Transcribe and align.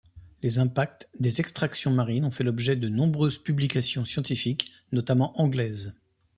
Les 0.41 0.57
impacts 0.57 1.07
des 1.19 1.41
extractions 1.41 1.91
marines 1.91 2.25
ont 2.25 2.31
fait 2.31 2.43
l'objet 2.43 2.75
de 2.75 2.89
nombreuses 2.89 3.37
publications 3.37 4.03
scientifiques, 4.03 4.71
notamment 4.91 5.39
anglaises. 5.39 5.93